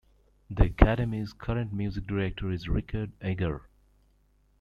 [0.49, 3.65] The Academy's current Music Director is Richard Egarr.